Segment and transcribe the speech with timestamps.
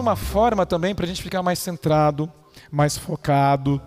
[0.00, 2.30] uma forma também para a gente ficar mais centrado,
[2.70, 3.80] mais focado,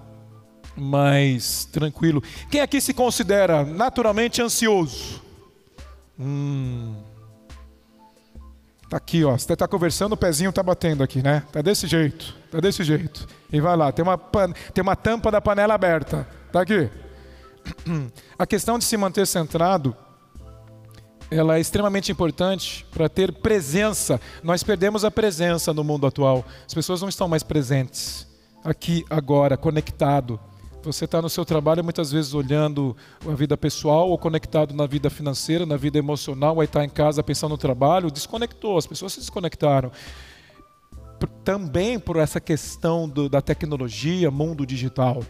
[0.76, 2.22] mais tranquilo.
[2.50, 5.22] Quem aqui se considera naturalmente ansioso?
[6.20, 6.96] Hum.
[8.90, 9.38] Tá aqui, ó.
[9.38, 11.44] Você está conversando, o pezinho está batendo aqui, né?
[11.52, 13.26] Tá desse jeito, tá desse jeito.
[13.52, 14.52] E vai lá, tem uma, pan...
[14.74, 16.28] tem uma tampa da panela aberta.
[16.52, 16.90] Tá aqui.
[18.38, 19.96] A questão de se manter centrado,
[21.32, 24.22] ela é extremamente importante para ter presença.
[24.44, 26.46] Nós perdemos a presença no mundo atual.
[26.68, 28.28] As pessoas não estão mais presentes
[28.64, 30.40] aqui agora, conectado
[30.84, 32.96] você está no seu trabalho muitas vezes olhando
[33.28, 37.22] a vida pessoal ou conectado na vida financeira, na vida emocional, aí está em casa
[37.22, 39.92] pensando no trabalho, desconectou, as pessoas se desconectaram.
[41.44, 45.24] Também por essa questão do, da tecnologia, mundo digital.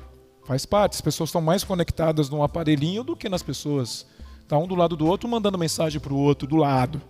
[0.45, 4.05] Faz parte, as pessoas estão mais conectadas num aparelhinho do que nas pessoas.
[4.51, 7.01] Está um do lado do outro, mandando mensagem para o outro, do lado.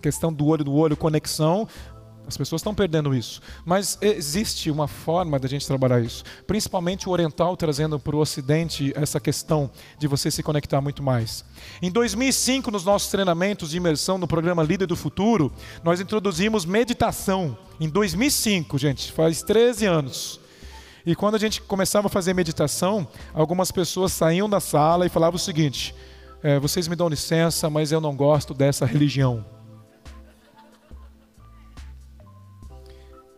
[0.00, 1.66] Questão do olho no olho, conexão,
[2.24, 3.42] as pessoas estão perdendo isso.
[3.64, 6.22] Mas existe uma forma da gente trabalhar isso.
[6.46, 11.44] Principalmente o oriental trazendo para o ocidente essa questão de você se conectar muito mais.
[11.82, 17.58] Em 2005, nos nossos treinamentos de imersão no programa Líder do Futuro, nós introduzimos meditação.
[17.80, 20.38] Em 2005, gente, faz 13 anos.
[21.04, 23.04] E quando a gente começava a fazer meditação,
[23.34, 25.92] algumas pessoas saíam da sala e falavam o seguinte:
[26.44, 29.44] é, vocês me dão licença, mas eu não gosto dessa religião.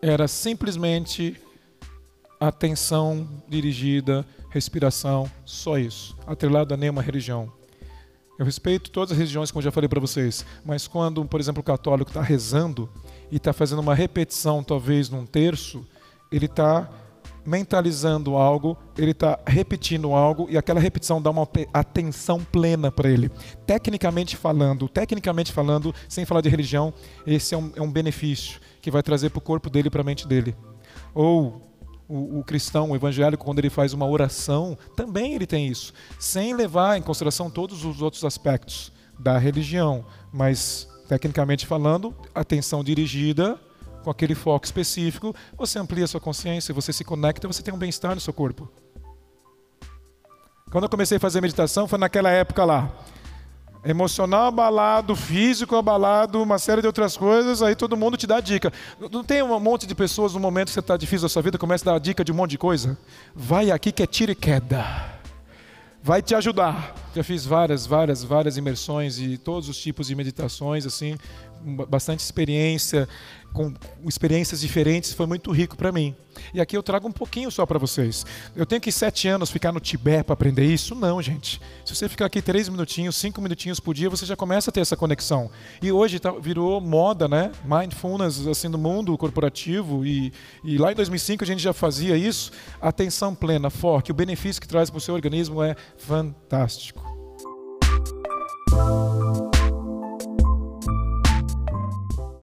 [0.09, 1.37] era simplesmente
[2.39, 7.53] atenção dirigida, respiração, só isso, atrelado a nenhuma religião.
[8.39, 11.65] Eu respeito todas as religiões, como já falei para vocês, mas quando, por exemplo, o
[11.65, 12.89] católico está rezando
[13.33, 15.85] e está fazendo uma repetição, talvez num terço,
[16.31, 16.89] ele está
[17.47, 23.31] mentalizando algo, ele está repetindo algo e aquela repetição dá uma atenção plena para ele.
[23.65, 26.93] Tecnicamente falando, tecnicamente falando, sem falar de religião,
[27.27, 30.01] esse é um, é um benefício que vai trazer para o corpo dele e para
[30.01, 30.57] a mente dele.
[31.15, 31.63] Ou
[32.09, 36.55] o, o, cristão, o evangélico, quando ele faz uma oração, também ele tem isso, sem
[36.55, 43.59] levar em consideração todos os outros aspectos da religião, mas tecnicamente falando, atenção dirigida
[44.07, 48.15] com aquele foco específico, você amplia sua consciência, você se conecta, você tem um bem-estar
[48.15, 48.71] no seu corpo.
[50.71, 52.89] Quando eu comecei a fazer meditação, foi naquela época lá.
[53.85, 58.73] Emocional abalado, físico abalado, uma série de outras coisas, aí todo mundo te dá dica.
[59.11, 61.59] Não tem um monte de pessoas no momento que você está difícil na sua vida,
[61.59, 62.97] começa a dar dica de um monte de coisa?
[63.35, 65.17] Vai aqui que é tira e queda
[66.07, 66.95] vai te ajudar.
[67.13, 71.19] Já fiz várias, várias, várias imersões e todos os tipos de meditações, assim,
[71.89, 73.09] bastante experiência,
[73.57, 73.73] com
[74.07, 76.15] experiências diferentes, foi muito rico para mim.
[76.53, 78.27] E aqui eu trago um pouquinho só para vocês.
[78.55, 80.95] Eu tenho que sete anos ficar no Tibete para aprender isso?
[80.95, 81.59] Não, gente.
[81.83, 84.81] Se você ficar aqui três minutinhos, cinco minutinhos por dia, você já começa a ter
[84.81, 85.51] essa conexão.
[85.81, 87.51] E hoje tá, virou moda, né?
[87.65, 92.53] Mindfulness assim no mundo corporativo e, e lá em 2005 a gente já fazia isso.
[92.79, 94.11] Atenção plena, forte.
[94.11, 97.03] O benefício que traz para o seu organismo é fantástico.